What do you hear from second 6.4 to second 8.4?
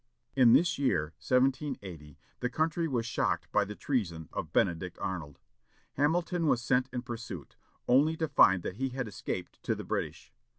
was sent in pursuit, only to